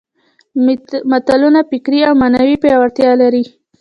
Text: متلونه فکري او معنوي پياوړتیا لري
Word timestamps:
متلونه 1.11 1.61
فکري 1.69 1.99
او 2.07 2.13
معنوي 2.21 2.55
پياوړتیا 2.63 3.11
لري 3.21 3.43